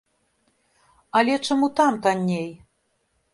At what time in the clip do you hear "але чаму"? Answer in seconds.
1.19-1.69